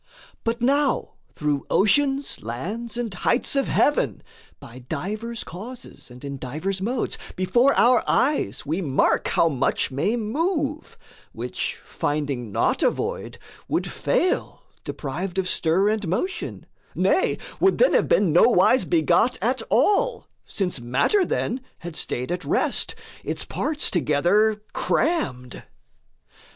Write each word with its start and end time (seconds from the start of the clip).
But 0.43 0.63
now 0.63 1.13
through 1.35 1.67
oceans, 1.69 2.41
lands, 2.41 2.97
and 2.97 3.13
heights 3.13 3.55
of 3.55 3.67
heaven, 3.67 4.23
By 4.59 4.79
divers 4.79 5.43
causes 5.43 6.09
and 6.09 6.25
in 6.25 6.39
divers 6.39 6.81
modes, 6.81 7.19
Before 7.35 7.75
our 7.75 8.03
eyes 8.07 8.65
we 8.65 8.81
mark 8.81 9.27
how 9.27 9.47
much 9.47 9.91
may 9.91 10.15
move, 10.15 10.97
Which, 11.33 11.79
finding 11.85 12.51
not 12.51 12.81
a 12.81 12.89
void, 12.89 13.37
would 13.67 13.85
fail 13.91 14.63
deprived 14.83 15.37
Of 15.37 15.47
stir 15.47 15.89
and 15.89 16.07
motion; 16.07 16.65
nay, 16.95 17.37
would 17.59 17.77
then 17.77 17.93
have 17.93 18.07
been 18.07 18.33
Nowise 18.33 18.85
begot 18.85 19.37
at 19.39 19.61
all, 19.69 20.25
since 20.47 20.79
matter, 20.81 21.23
then, 21.23 21.61
Had 21.77 21.95
staid 21.95 22.31
at 22.31 22.43
rest, 22.43 22.95
its 23.23 23.45
parts 23.45 23.91
together 23.91 24.63
crammed. 24.73 25.61